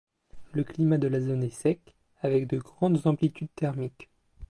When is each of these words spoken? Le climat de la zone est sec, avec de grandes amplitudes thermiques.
Le 0.53 0.63
climat 0.63 0.97
de 0.97 1.07
la 1.07 1.21
zone 1.21 1.43
est 1.43 1.51
sec, 1.51 1.93
avec 2.23 2.47
de 2.47 2.57
grandes 2.57 3.05
amplitudes 3.05 3.53
thermiques. 3.55 4.09